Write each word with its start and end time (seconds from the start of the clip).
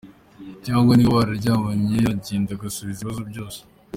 cyangwa 0.65 0.93
niba 0.95 1.11
baba 1.13 1.21
bararyamanye, 1.23 1.97
agenda 2.13 2.51
asubiza 2.67 2.99
ibi 3.01 3.03
bibazo 3.05 3.23
byose. 3.31 3.59